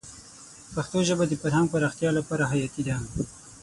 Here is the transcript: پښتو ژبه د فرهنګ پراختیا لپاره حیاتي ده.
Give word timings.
پښتو 0.73 0.99
ژبه 1.07 1.25
د 1.27 1.33
فرهنګ 1.41 1.67
پراختیا 1.73 2.09
لپاره 2.17 2.43
حیاتي 2.51 2.81
ده. 2.87 2.95